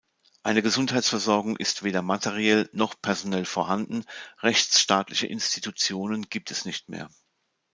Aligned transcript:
Eine 0.41 0.63
Gesundheitsversorgung 0.63 1.57
ist 1.57 1.83
weder 1.83 2.01
materiell 2.01 2.67
noch 2.73 2.95
personell 3.03 3.45
vorhanden, 3.45 4.03
rechtsstaatliche 4.39 5.27
Institutionen 5.27 6.23
gibt 6.27 6.49
es 6.49 6.65
nicht 6.65 6.89
mehr. 6.89 7.07